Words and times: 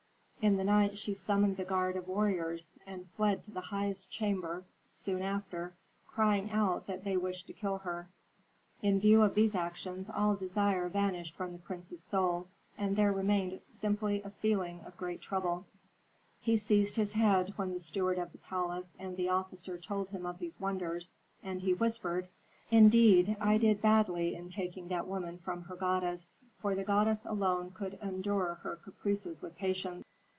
In 0.43 0.57
the 0.57 0.63
night 0.63 0.97
she 0.97 1.13
summoned 1.13 1.57
the 1.57 1.63
guard 1.63 1.95
of 1.95 2.07
warriors, 2.07 2.79
and 2.87 3.07
fled 3.11 3.43
to 3.43 3.51
the 3.51 3.61
highest 3.61 4.09
chamber 4.09 4.65
soon 4.87 5.21
after, 5.21 5.75
crying 6.07 6.49
out 6.49 6.87
that 6.87 7.03
they 7.03 7.15
wished 7.15 7.45
to 7.45 7.53
kill 7.53 7.77
her. 7.77 8.09
In 8.81 8.99
view 8.99 9.21
of 9.21 9.35
these 9.35 9.53
actions 9.53 10.09
all 10.09 10.35
desire 10.35 10.89
vanished 10.89 11.35
from 11.35 11.51
the 11.51 11.59
prince's 11.59 12.03
soul, 12.03 12.47
and 12.75 12.95
there 12.95 13.11
remained 13.11 13.61
simply 13.69 14.23
a 14.23 14.31
feeling 14.31 14.81
of 14.83 14.97
great 14.97 15.21
trouble. 15.21 15.67
He 16.39 16.57
seized 16.57 16.95
his 16.95 17.11
head 17.11 17.53
when 17.55 17.73
the 17.75 17.79
steward 17.79 18.17
of 18.17 18.31
the 18.31 18.39
palace 18.39 18.95
and 18.99 19.17
the 19.17 19.29
officer 19.29 19.77
told 19.77 20.09
him 20.09 20.25
of 20.25 20.39
these 20.39 20.59
wonders, 20.59 21.13
and 21.43 21.61
he 21.61 21.75
whispered: 21.75 22.27
"Indeed, 22.71 23.37
I 23.39 23.59
did 23.59 23.79
badly 23.79 24.33
in 24.33 24.49
taking 24.49 24.87
that 24.87 25.05
woman 25.07 25.37
from 25.37 25.61
her 25.65 25.75
goddess; 25.75 26.41
for 26.57 26.73
the 26.73 26.83
goddess 26.83 27.27
alone 27.27 27.69
could 27.75 27.99
endure 28.01 28.55
her 28.63 28.77
caprices 28.77 29.43
with 29.43 29.55
patience." 29.55 30.03